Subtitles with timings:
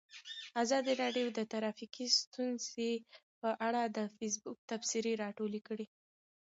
[0.63, 2.91] ازادي راډیو د ټرافیکي ستونزې
[3.39, 5.85] په اړه د فیسبوک تبصرې راټولې کړي.